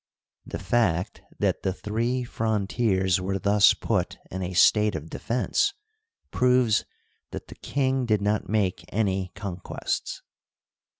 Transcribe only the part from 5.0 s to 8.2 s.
defense proves that the king did